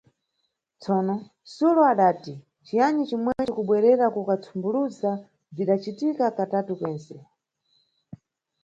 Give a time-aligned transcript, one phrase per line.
[0.79, 1.15] Tsono,
[1.53, 2.33] Sulo adati
[2.65, 5.11] "ciyani cimweci" kubwerera kuka sumbuluza,
[5.53, 7.15] bzidacitika katatu kense.